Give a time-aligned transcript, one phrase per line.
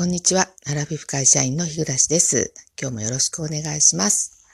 [0.00, 0.48] こんにちは。
[0.66, 2.54] アラフィフ会社員の日暮です。
[2.80, 4.46] 今日もよろしくお願いします。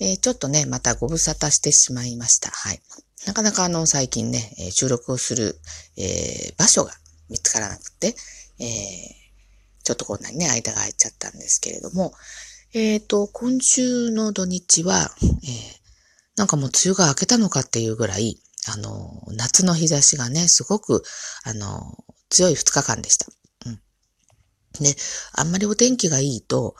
[0.00, 2.50] えー、ちょっとね、またご無沙汰してしまいました。
[2.50, 2.80] はい。
[3.24, 4.40] なかなかあの、最近ね、
[4.72, 5.60] 収録をする、
[5.96, 6.90] えー、場所が
[7.30, 8.16] 見つからなくて、
[8.58, 8.66] え、
[9.84, 12.12] ちょっとこんなにね、間が空いちゃったんですけれども、
[12.74, 15.80] えっ、ー、と、今週の土日は、え、
[16.34, 18.36] なんかもう梅雨が明けたのかっていうぐらい、
[18.66, 21.04] あの、夏の日差しがね、すごく、
[21.44, 23.26] あの、強い2日間でした。
[24.80, 24.94] ね、
[25.32, 26.74] あんまりお天気がいいと、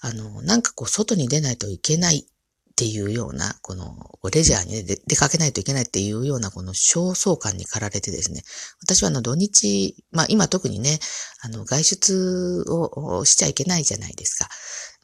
[0.00, 8.42] あの、なんかこう、外に出ないといけないっていうような、この、レジャーに、ね、出かけないといけないっていうような、この焦燥感に駆られてですね、
[8.82, 10.98] 私はあの土日、まあ今特にね、
[11.40, 14.48] あの外出をしちゃいけないじゃないですか。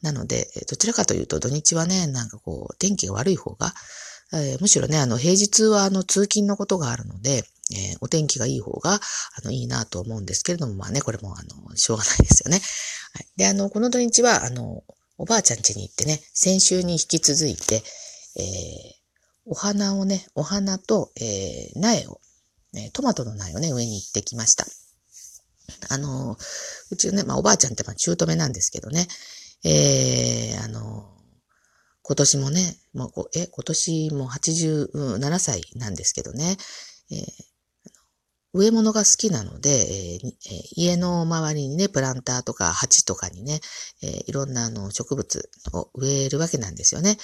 [0.03, 3.73] なので、どちらかというと土日はね、なんかこう、天気が悪い方が、
[4.33, 8.99] えー、むしろね、あの平日はあの通勤のことがあるので、えー、お天気がいい方が、あ
[9.45, 12.59] の、いいなと思うんですけれども、まあね、これも、あの、しょうがないですよね。
[13.13, 13.27] はい。
[13.37, 14.83] で、あの、この土日は、あの、
[15.17, 17.83] おばあちゃん家に行ってね、先週に引き続いて、
[18.35, 18.43] えー、
[19.45, 22.19] お花をね、お花と、えー、苗を、
[22.73, 24.65] ね、トマトの苗をね、上に行ってきました。
[25.89, 26.37] あの、
[26.89, 29.07] うちのね、まあ、おばあちゃんってまあ中止めなんですけどね、
[29.63, 31.12] えー、あの、
[32.03, 36.57] 今年もね、もう、え、今年も87歳なんですけどね、
[37.11, 37.17] えー、
[38.53, 40.33] 植え物が好きなので、えー、
[40.75, 43.61] 家の周りにね、プランターとか鉢とかにね、
[44.03, 47.17] えー、いろんなあの植物を植えるわけなんですよね。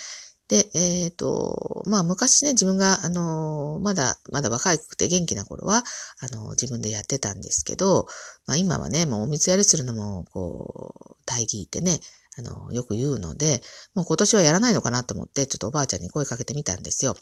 [0.48, 5.84] で、えっ、ー、と、まあ昔ね、自分が、あの、まだ、まだ若くて元気な頃は、
[6.22, 8.08] あの、自分でやってたんですけど、
[8.48, 12.00] まあ今はね、もうお水やりするのも、こう、大義ってね、
[12.40, 13.62] あの、よく言うので、
[13.94, 17.18] もう今年はやらないのかなと思って、ちょっとおばあちゃんに声かけてみたんですよ。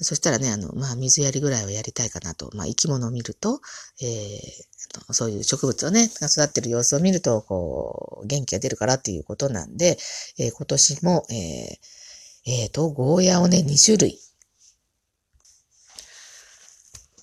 [0.00, 2.50] そしたらね、あの、まあ、水やりぐらいはやりたいかなと。
[2.54, 3.60] まあ、生き物を見ると、
[4.00, 9.98] えー、そういう植物をね、育ってる様子を見ると、こう、元気が出るからっていうことなんで、
[10.38, 11.36] えー、今年も、えー、
[12.46, 14.20] えー、と、ゴーヤをね、2種類。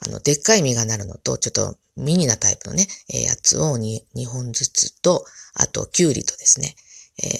[0.06, 6.76] あの、でっかい実がなるのと、ちょっとミニなタイプのね、え、やつを 2, 2本ずつと、あと、キュウリとですね、
[7.24, 7.32] えー、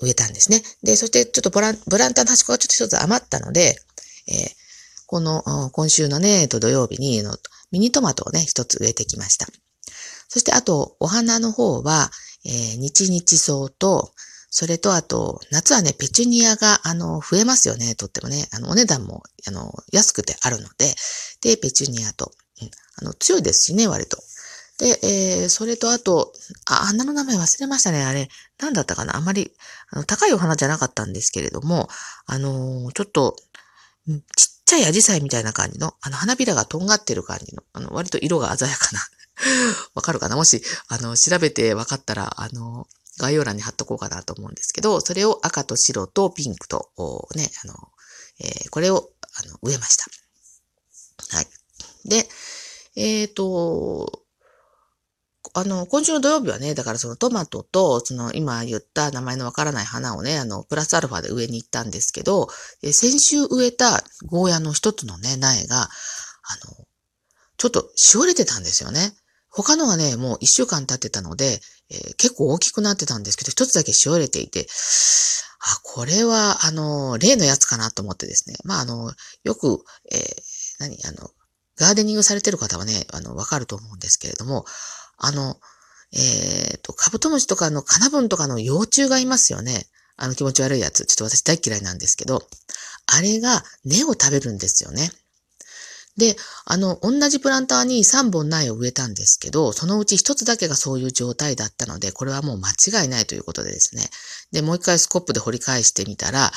[0.00, 0.62] 植えたんですね。
[0.82, 3.76] で、そしてちょっとブランブランタの端っこがちょっと一つ余ったので、
[4.28, 4.58] えー、
[5.06, 7.36] この、今週のね、土曜日にの
[7.70, 9.46] ミニトマトをね、一つ植えてきました。
[10.28, 12.10] そしてあと、お花の方は、
[12.44, 14.12] えー、日々草と、
[14.50, 18.48] それとあと、夏はね、ペチュニアが、あの、増えますよね、とってもね。
[18.52, 20.94] あの、お値段も、あの、安くてあるので、
[21.42, 24.18] で、ペチュニアと、うん、あの、強いですしね、割と。
[24.78, 26.32] で、えー、それとあと、
[26.66, 28.04] あ、花の名前忘れましたね。
[28.04, 28.28] あれ、
[28.60, 29.52] なんだったかなあんまり、
[29.90, 31.88] あの、高いお花じゃなかったんですけれども、
[32.26, 33.36] あのー、ちょっと、
[34.06, 39.00] ちっちゃいアジサイみたいな感じの、あの、花びらがとんがってる感じの、あの、割と色が鮮やかな。
[39.94, 42.86] わかるかなもし、あの、調べてわかったら、あの、
[43.18, 46.90] 概要欄に貼っとこうかなと思うんですけど、それを赤と白とピンクと、
[47.34, 47.74] ね、あの、
[48.38, 50.04] えー、これを、あの、植えました。
[51.36, 51.46] はい。
[52.04, 52.28] で、
[52.94, 54.22] えっ、ー、と、
[55.54, 62.48] あの、今週の土曜日はね、だからそのトマトと、その今言った名前のわからない花をね、あの、プラスアルファで上に行ったんですけど、
[62.82, 65.88] え先週植えたゴーヤの一つのね、苗が、あ
[66.78, 66.86] の、
[67.56, 69.12] ちょっとしおれてたんですよね。
[69.50, 71.60] 他のはね、もう一週間経ってたので、
[71.90, 74.66] えー、結構大きくなってたんですけど、一つだけしおれていて、
[75.60, 78.56] あ、これは、あの、例のやつかなと思ってですね。
[78.64, 79.82] まあ、あの、よく、
[80.12, 80.20] えー、
[80.78, 81.30] 何、あの、
[81.76, 84.64] ガーデニングされてる方はね、あの、わかると思うんですけれども、
[85.18, 85.60] あの、
[86.12, 89.86] えっ、ー、と、カブトムシとかのカナブンとかの幼虫がいますよね。
[90.16, 91.06] あの気持ち悪いやつ。
[91.06, 92.42] ちょっと私大嫌いなんですけど、
[93.06, 95.10] あれが根を食べるんですよね。
[96.16, 104.02] で、あの、同じプランターに3本苗を植えたんですけど、そのうち1つだけがそういう状態だったので、これはもう間違いないということでですね。
[104.50, 106.50] で、もう一回スコップで掘り返してみたら、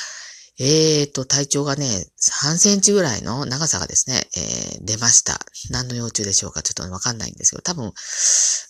[0.64, 5.40] えーと、体長がね、3センチぐらいの長さがですね、えー、出ました。
[5.70, 6.62] 何の幼虫でしょうか？
[6.62, 7.92] ちょっとわかんないんですけど、多分、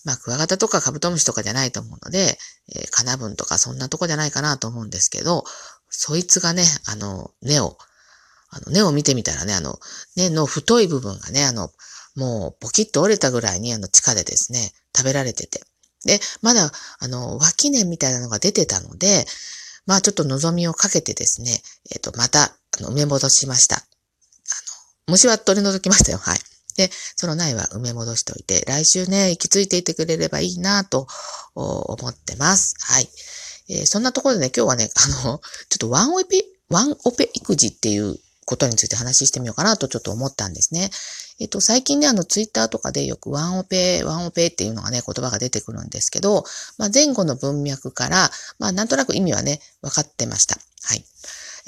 [0.06, 2.38] まあ、クワガタとかカブトムシとかじゃないと思うので、
[2.74, 5.44] えー、カナブンとかそんなとこじゃないかなと思うんですけど、
[5.90, 7.76] そいつがね、あの、根を、
[8.48, 9.78] あの、根を見てみたらね、あの、
[10.16, 11.70] 根の太い部分がね、あの、
[12.16, 15.60] もう、ポキッと折れたぐらいに、あの、地下でですね、食べられてて。
[16.06, 19.26] で、まだ、あの、脇根みたいなのが出てたので、
[19.86, 23.76] まあちょっと望みをかけてですね、えっ、ー、と、また、あの、埋め戻しました。
[23.76, 23.84] あの、
[25.12, 26.18] 虫は取り除きましたよ。
[26.18, 26.38] はい。
[26.76, 31.06] で、その苗は埋め戻しておいて、来週ね、行き着いていてくれればいいなと
[31.54, 32.74] 思ってます。
[32.80, 33.08] はい。
[33.68, 34.88] えー、そんなところでね、今日はね、
[35.22, 35.38] あの、
[35.68, 40.90] ちょっとワンオペ、ワンオペ育児っていうことについて話してみようかなとちょっと思ったんですね。
[41.40, 46.44] えっと、最近ね、あの、ツイッターとかでよくワンオペ、ワンオペっていうのがね、言葉が出てくるんですけど、
[46.78, 50.56] まあ、前後の文脈から、まあ、なんとなく意味はね、分かってました。
[50.84, 51.04] はい。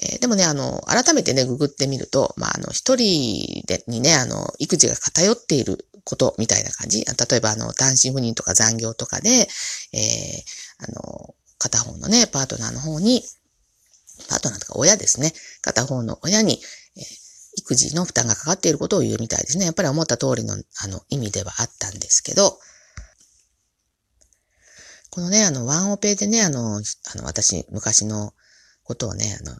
[0.02, 7.04] えー、でもね、あの、改めてね、ググってみると、まあ、あの、一人でにね、あの、育児が偏っていることみたいな感じ。
[7.04, 13.24] 例えば、あの、単身赴任とか残業とかで、えー、あの、片方のね、パートナーの方に、
[14.28, 15.32] パートナーとか親ですね。
[15.62, 16.60] 片方の親に、
[16.96, 17.02] えー、
[17.56, 19.64] 育児の負担がかかっていることを言うみたいですね。
[19.64, 22.58] やっぱり思った通りの、あの、意味ではあったんですけど、
[25.10, 26.80] このね、あの、ワンオペでね、あの、あ
[27.18, 28.34] の、私、昔の
[28.82, 29.56] ことをね、あの、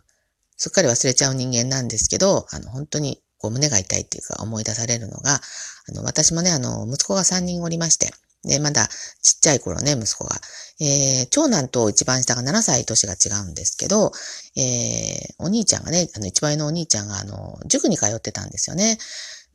[0.57, 5.41] すっかり忘れちゃう人間なんですけど、あの、本当に、こう、胸が痛いっていうか思い出されるのが、
[5.89, 8.12] あの、私もね、あの、息子が3人おりまして、
[8.44, 8.88] で、まだ
[9.23, 10.37] ちっちゃい頃ね、息子が。
[10.81, 14.12] えー、長男と一番下が7歳年が違うんですけど、
[14.56, 18.99] えー、お兄ちゃんがね、あの、一番上のお兄ちゃんが、あの、塾に通ってたんですよね。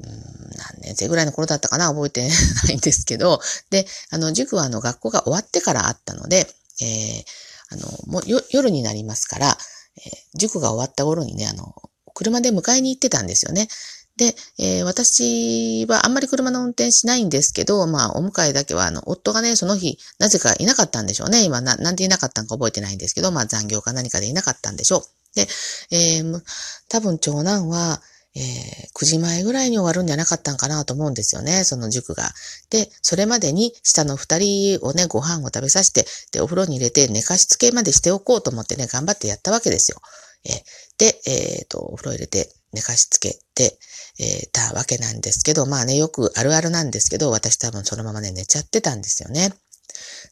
[0.02, 2.22] うん、何年生ぐらいの頃だったかな覚えて
[2.68, 6.48] ないんですけど、で、あの、塾はあの、学校が終わってからあったので、
[6.82, 7.24] えー、
[7.72, 9.58] あの、もう夜になりますから、
[9.98, 11.76] えー、塾が終わった頃にね、あの、
[12.14, 13.68] 車で迎えに行ってたんですよね。
[14.20, 21.44] で、えー、私はあんまり車の運転しないんですけど、まあ、お迎えだけは、あの、夫がね、その日、なぜかいなかったんでしょうね。
[21.44, 25.02] 今、な、なんでいなかったのか覚えてないんですけど、まあ、残業か何かでいなかったんでしょう。
[25.36, 25.48] で、
[25.92, 26.42] えー、
[26.90, 28.02] 多分長男は、
[28.36, 28.44] えー、
[28.94, 32.30] 9時前ぐらいに終わるんじゃなかったんかなと思うんですよね、その塾が。
[32.70, 40.02] で、それまでに下の二人をね、ご飯を食べさせて、で、お風呂に入れて寝かしつけまでしておこうと思ってね、頑張ってやったわけですよ。
[40.44, 40.54] えー、
[40.98, 43.78] で、えっ、ー、と、お風呂入れて寝かしつけて、
[44.20, 49.54] えー、たわけなんですけど、まあね、よくあるあるなんですけど、私多分そのままね、寝ちゃってたんですよね。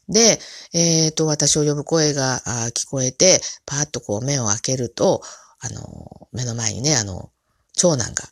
[0.08, 0.38] で、
[0.72, 2.40] えっ、ー、と、私を呼ぶ声が
[2.74, 5.22] 聞こえて、パーッとこう目を開けると、
[5.60, 7.30] あの、目の前にね、あの、
[7.74, 8.24] 長男が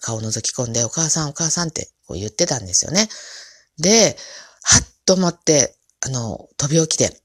[0.00, 3.08] 顔を覗き込んで、お母さんお母さんってこう言ってたんですよね。
[3.78, 4.16] で、
[4.62, 7.20] はっと思って、あの、飛び起きて、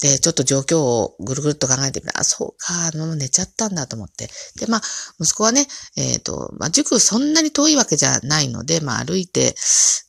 [0.00, 4.28] で、ちょっと状況をぐるぐるっと考えてみたら、あ、そうか、もう寝ちゃったんだと思って。
[4.58, 4.80] で、まあ、
[5.20, 5.66] 息子はね、
[5.96, 9.54] えっ、ー、と、まあ、塾そんなに遠いわけじゃないので、まあ、歩いて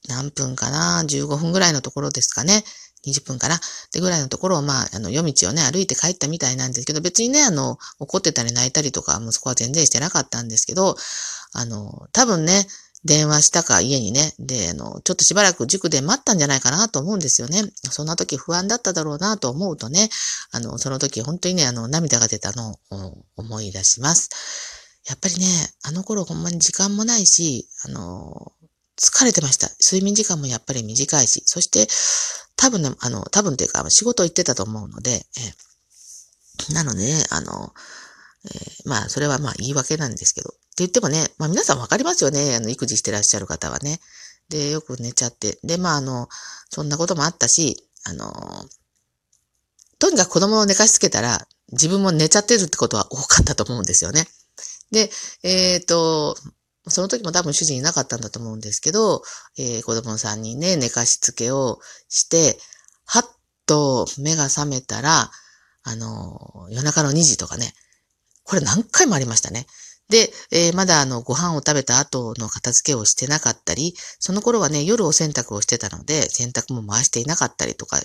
[0.08, 2.64] 何分かな、15分ぐらいのところですかね。
[3.06, 3.60] 20分かな。
[3.92, 10.96] で、ぐらいのところを、まあ、あの、夜道をね、歩いて帰ったみたいなんですけど、別にね、あの、怒ってたり泣いたりとか、息子は全然してなかったんですけど、
[11.54, 12.68] あの、多分ね、
[13.04, 17.64] 電話したか家にね、で、あの、ちょっとしばらく塾で待ったんじゃないかなと思うんですよね。
[17.90, 20.10] そんな時不安だっただろうなと思うとね、
[20.52, 24.30] あの、その時本当にね、あの、涙が出たのを思い出します。
[25.10, 25.48] やっぱりね、
[25.84, 28.54] あの頃ほんまに時間もないし、あの、
[29.00, 29.68] 疲れてました。
[29.84, 31.88] 睡眠時間もやっぱり短いし、そして、
[32.62, 35.26] 多分ね、あの、多分っていうか、仕事行ってたと思うので、
[36.70, 37.74] えなのでね、あの、
[38.46, 40.50] えー、まあ、それはまあ言い訳なんですけど。
[40.50, 42.56] って言ってもね、まあ皆さんわかりますよね。
[42.56, 44.00] あの、育児してらっしゃる方はね。
[44.50, 45.58] で、よく寝ちゃって。
[45.64, 46.30] で、まああの、
[46.70, 48.32] そんなこともあったし、あの、
[49.98, 54.28] とにかく子供を寝かしつけたら、自分も寝ちゃってるってことは多かったと思うんですよね。
[54.92, 55.10] で、
[55.42, 56.38] えっ、ー、と、
[56.88, 59.22] その時も多分主人いなかったんだと思うんですけど、
[59.58, 61.80] えー、子供さんにね、寝かしつけを
[62.10, 62.58] して、
[63.06, 63.24] はっ
[63.66, 65.30] と目が覚めたら、
[65.84, 67.74] あの、夜中の2時とかね、
[68.44, 69.68] これ何回もありましたね。
[70.10, 78.00] で、えー、まだあの、ご飯を食べた後の片付けをしてなかったり、その頃はね、夜お洗濯をしてたので、洗濯も回していなかったりとか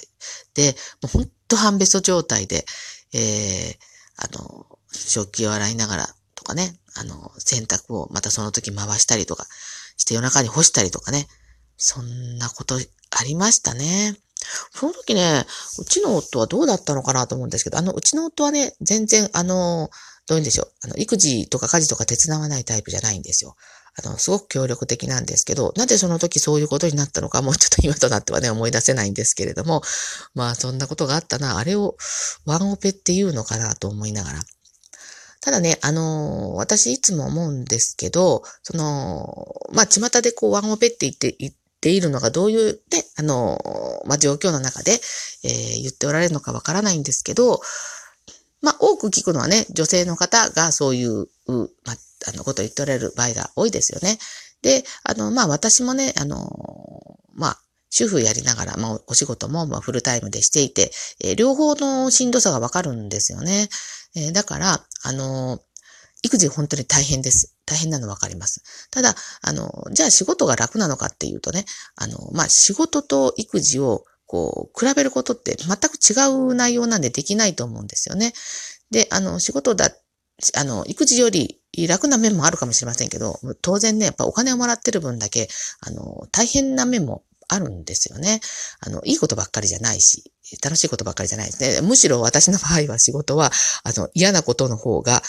[0.55, 2.65] で、もうほんと半ベスト状態で、
[3.13, 3.77] えー、
[4.17, 6.15] あの、食器を洗いながら
[6.47, 9.47] かね、あの、洗濯をまたその時回したりとか
[9.97, 11.27] して夜中に干したりとかね、
[11.77, 14.17] そんなことありましたね。
[14.73, 15.45] その時ね、
[15.79, 19.91] うちの夫はどうだったのかなと思うんですけど、あの、うちの夫はね、全然、あの、
[20.27, 20.73] どういうんでしょう。
[20.83, 23.57] あの、育児とか家事とか手伝わないタイプじゃないんですよ。
[24.03, 29.83] あの、すごく協力的なんですけど、なぜその時そういうことになったのか、もうちょっと今となってはね、思い出せないんですけれども、
[30.35, 31.57] まあ、そんなことがあったな。
[31.57, 31.97] あれを
[32.45, 34.41] ワンオペっていうのかなと思いながら。
[35.41, 44.93] ただね、あのー、私いつも思うんですけど、その、まあ、巷でこうワンオペって言って、言っているのがどういうね、あのー、まあ、状況の中で、
[45.45, 47.61] えー、言っておられるのかわからないんですけど、
[48.63, 51.97] まあ、多く聞くのはね、女性の方がそういう、まあ、
[52.29, 54.19] あの、ことを言っておられる場合が多いですよね。
[54.63, 56.49] で、あの、まあ、私もね、あの、
[57.35, 57.59] まあ、
[57.91, 60.91] 主婦やりながら、まあ、お仕事も、まあ、フルタイムでしていて、
[61.23, 63.69] えー、両方のしんどさがわかるんですよね。
[64.17, 65.61] えー、だから、あの、
[66.23, 67.55] 育児本当に大変です。
[67.67, 68.89] 大変なのわかります。
[68.91, 78.33] ただ、あの、じゃあ仕事が楽なのかっていうとね、あの、まあ、仕事と育児をこう、比べることって全く違う内容なんでできないと思うんですよね。
[78.91, 79.91] で、あの、仕事だ
[80.55, 85.49] あの、育児より楽な面もあるかもしれませんけど、当然ね、やっぱお金をもらってる分だけ、
[85.81, 88.41] あの、大変な面もあるんですよね。
[88.81, 91.87] あの、いいことばっかりじゃないし、楽しいことばっかりじゃないですね。
[91.87, 93.51] むしろ私の場合は仕事は、
[93.85, 95.23] あの、嫌なことの方が、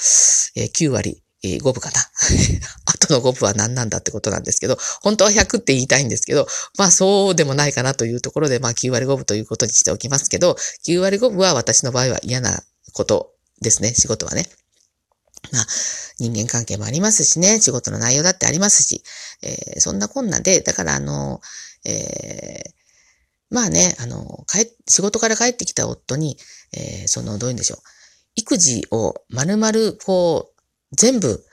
[0.56, 2.00] えー、9割、えー、5分かな。
[2.86, 6.48] あとの5分は何なんだってことなんですけど、本当は100って言いたいんですけど、
[6.78, 10.58] まあそうでもないかなというところで、まあ9割5分ということにしておきますけど、
[10.88, 14.48] 9割5分は私の場合は嫌なことですね、仕事はね。
[15.52, 15.66] まあ、
[16.20, 19.04] 人間関係もありますしね、仕事の内容だってありますし、
[19.44, 21.42] えー、そんなこんなで、だからあの、
[21.86, 22.78] えー、
[23.50, 26.38] まあね、あの、帰、仕事から帰ってきた夫に、
[26.74, 27.80] えー、その、どういうんでしょう。
[28.36, 30.62] 育児を丸々、こう、
[30.96, 31.44] 全部、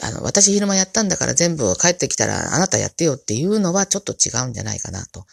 [0.00, 5.26] あの、私昼間やったんだから全部帰ってきたらあなたやってよっていうのはちょっと違うんじゃないかなと。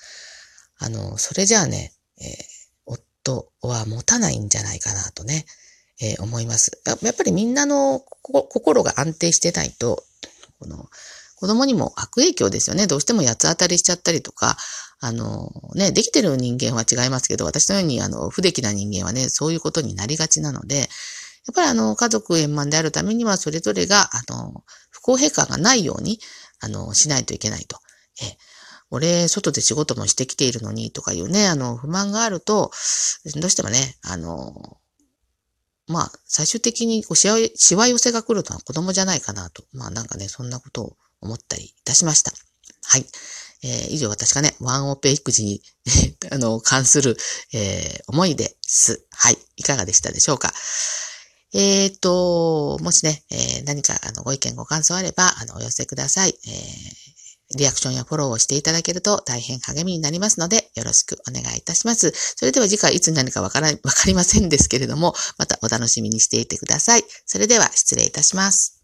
[0.78, 2.26] あの、それじゃあね、えー、
[2.86, 5.46] 夫は持たないんじゃないかなとね、
[6.02, 6.82] えー、思います。
[6.86, 10.04] やっぱりみんなの心が安定してないと、
[10.60, 10.90] この、
[11.36, 12.86] 子供にも悪影響ですよね。
[12.86, 14.58] どうしても八つ当たりしちゃったりとか、
[15.00, 20.88] あの、ね、できてる人間は違いますけど、私のように、あの、不出来な人間はね、そういうことになりがちなので、やっ
[21.56, 26.20] ぱりあの、家族円満であるためには、それぞれが、あの、不公平感がないように、
[26.60, 27.80] あの、しないといけないと。
[28.22, 28.38] え、
[28.92, 32.72] 俺、外で仕事もしてきているのに、とかいうね、あの、不満があると、
[33.36, 34.79] どうしてもね、あの、
[35.90, 39.64] まあ、最終的にこうしわ、しわ寄せが来るのは子供じゃないかなと。
[39.74, 42.32] まあなんかね、そんなことを思ったりいたしました。
[42.84, 43.06] はい。
[43.64, 45.62] えー、以上私がね、ワンオペ育児に
[46.32, 47.18] あの、関する、
[47.54, 49.04] えー、思いです。
[49.12, 49.38] はい。
[49.58, 50.54] いかがでしたでしょうか。
[51.54, 56.38] えっ、ー、と、もしね、えー、何かあのご意見ご感想あれば、あの、お寄せください。
[56.46, 56.54] えー、
[57.58, 62.12] リアクションやフォローをしていただけると大変励みになりますので、よろしくお願いいたします。
[62.12, 67.04] それでは次回いつになるかわから、わかりませんですけれども、またお楽しみにしていてください。
[67.26, 68.79] それでは失礼いたします。